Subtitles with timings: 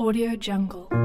[0.00, 0.99] Audio Jungle.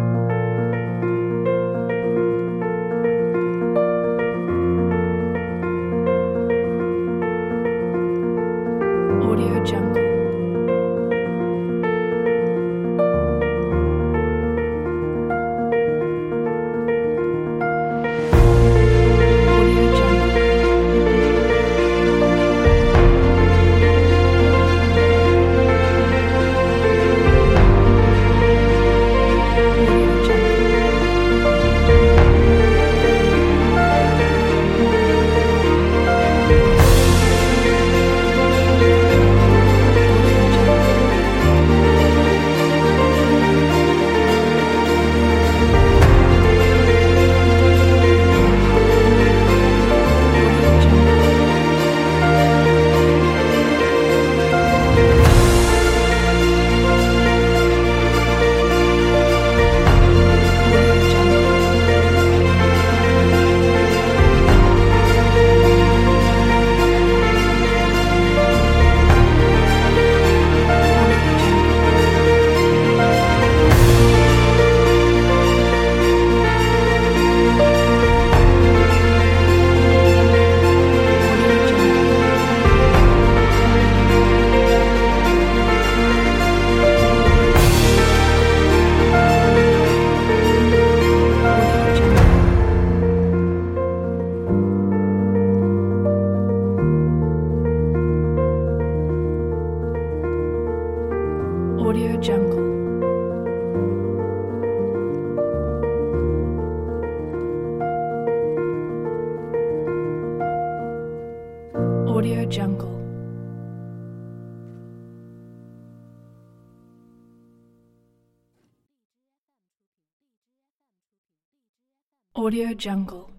[122.38, 123.35] Audio Jungle.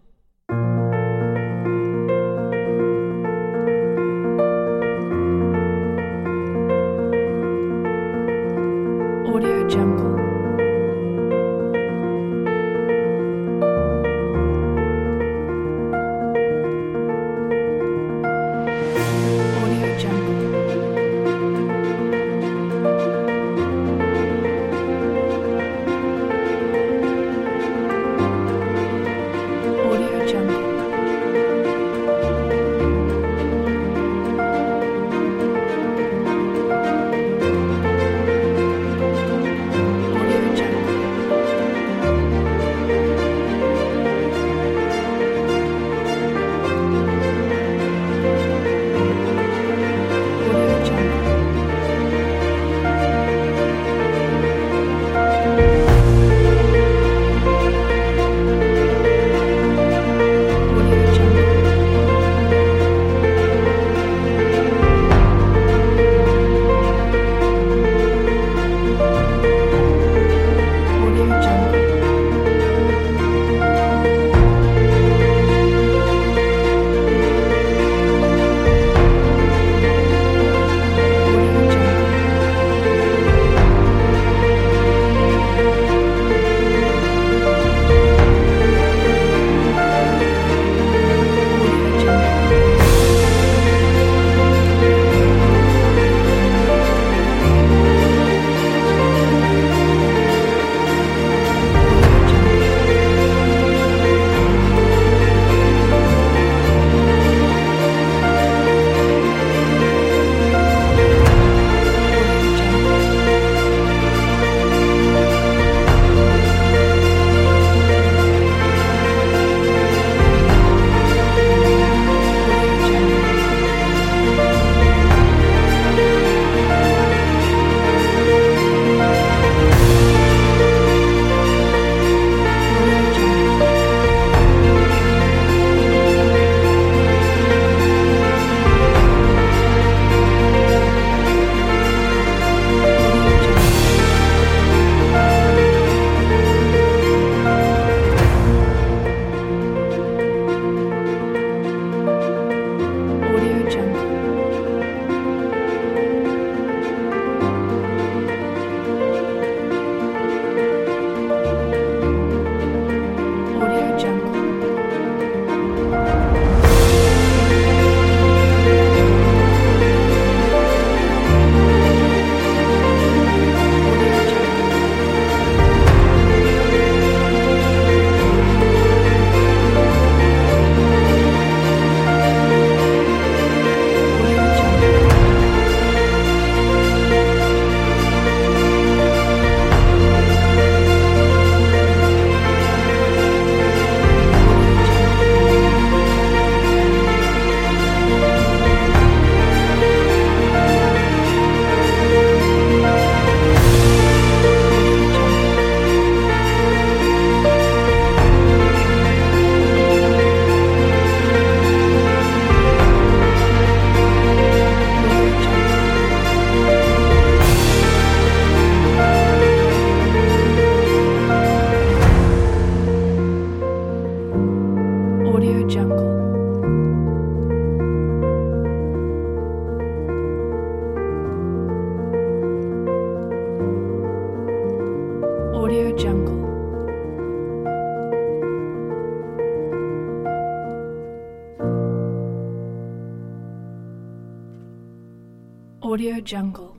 [246.26, 246.75] Jungle.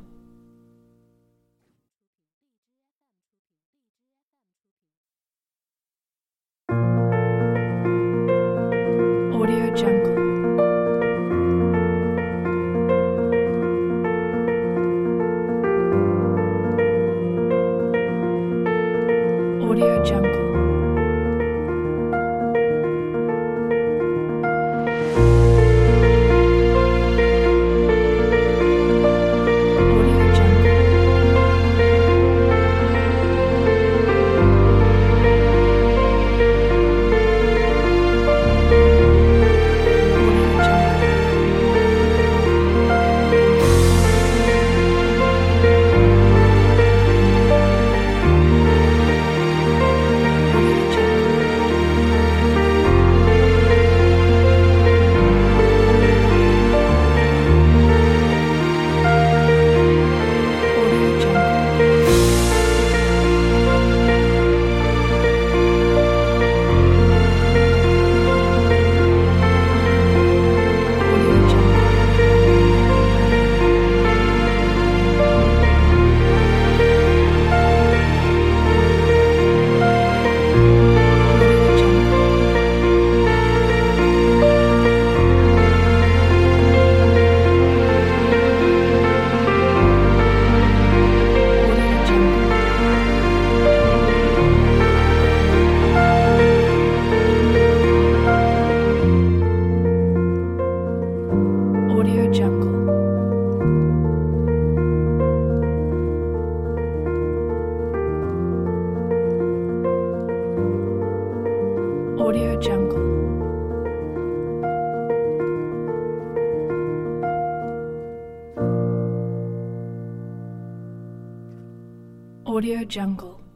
[122.47, 123.46] Audio Jungle.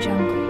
[0.00, 0.49] jungle.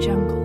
[0.00, 0.39] Jungle.